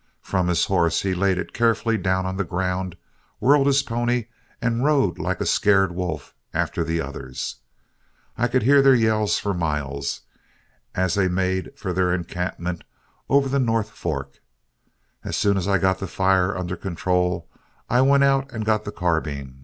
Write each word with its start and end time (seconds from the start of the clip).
From 0.23 0.47
his 0.47 0.65
horse 0.65 1.03
he 1.03 1.13
laid 1.13 1.37
it 1.37 1.53
carefully 1.53 1.95
down 1.95 2.25
on 2.25 2.35
the 2.35 2.43
ground, 2.43 2.97
whirled 3.39 3.67
his 3.67 3.83
pony, 3.83 4.29
and 4.59 4.83
rode 4.83 5.19
like 5.19 5.39
a 5.39 5.45
scared 5.45 5.93
wolf 5.93 6.33
after 6.55 6.83
the 6.83 6.99
others. 6.99 7.57
I 8.35 8.47
could 8.47 8.63
hear 8.63 8.81
their 8.81 8.95
yells 8.95 9.37
for 9.37 9.53
miles, 9.53 10.21
as 10.95 11.13
they 11.13 11.27
made 11.27 11.77
for 11.77 11.93
their 11.93 12.15
encampment 12.15 12.83
over 13.29 13.45
on 13.45 13.51
the 13.51 13.59
North 13.59 13.91
Fork. 13.91 14.39
As 15.23 15.37
soon 15.37 15.55
as 15.55 15.67
I 15.67 15.77
got 15.77 15.99
the 15.99 16.07
fire 16.07 16.57
under 16.57 16.75
control, 16.75 17.47
I 17.87 18.01
went 18.01 18.23
out 18.23 18.51
and 18.51 18.65
got 18.65 18.85
the 18.85 18.91
carbine. 18.91 19.59